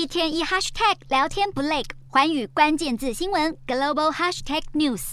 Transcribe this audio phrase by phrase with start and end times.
[0.00, 5.12] 一天一 hashtag 聊天不累，环宇关键字新闻 global hashtag news。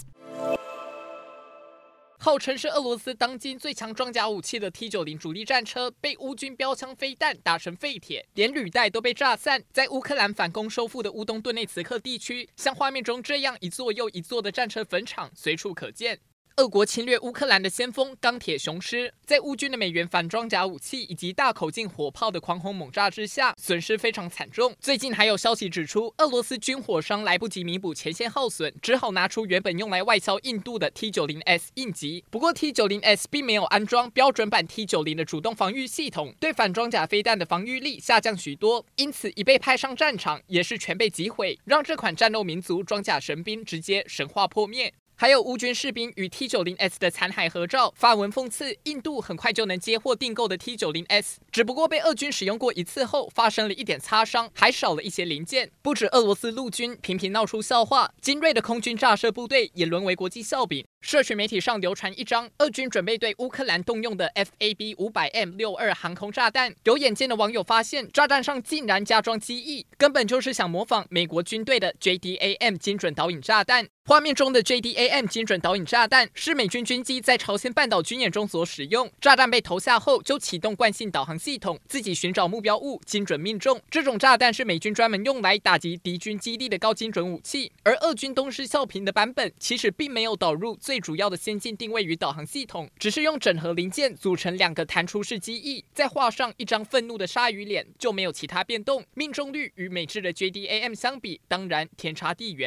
[2.18, 9.62] 号称是俄罗斯当今最强装甲武器的 T 九零主力战车，被乌军标枪飞弹打成废铁，连履带都被炸散。
[9.74, 16.18] 在乌克兰反攻收复的乌东顿内茨克地区，像画面中这样一座又一座的战车坟场随处可见。
[16.58, 24.74] 俄国侵略乌克兰的先锋钢铁雄狮，在乌军的美元反装甲武器以及大口径火炮的狂轰猛炸之下，损失非常惨重。
[24.80, 32.24] 最近还有消息指出，俄罗斯军火商来不及弥补前线耗损，只好拿出原本用来外销印度的 T 九零 S 应急。
[32.28, 44.92] 不过 T 九零 S 并没有安装标准版 T 九零的主动防御系统，对反装甲飞弹的防御力下降许多，因此一被派上战场，也是全被击毁，让这款战斗民族装甲神兵直接神话破灭。
[45.20, 55.72] 还有乌军士兵与 T 九零 S 的残骸合照，发文讽刺印度很快就能接货订购的 T 九零 S，只不过被俄军使用过一次后发生了一点擦伤，还少了一些零件。
[55.82, 60.86] 不止俄罗斯陆军频频闹出笑话，精锐的空军炸射部队也沦为国际笑柄。
[61.00, 73.88] 社群媒体上流传一张俄军准备对乌克兰动用的 FAB 五百 M 六二航空炸弹，有眼尖的网友发现炸弹上竟然加装机翼，根本就是想模仿美国军队的 JDAM 精准导引炸弹。
[74.04, 83.78] 画面中的 JDAM 精准导引炸弹是美军军机在朝鲜半岛军演中所使用，炸弹被投下后就启动惯性导航系统，自己寻找目标物，精准命中。
[83.90, 90.76] 这种炸弹是美军专门用来打击敌军基地的高精准武器，而俄军东施效颦的版本其实并没有导入。
[90.88, 99.04] 最主要的先进定位与导航系统，只是用整合零件组成两个弹出式机翼，再画上一张愤怒的鲨鱼脸，就没有其他变动。
[99.12, 102.66] 命中率与美制的 JDAM 相比，当然天差地远。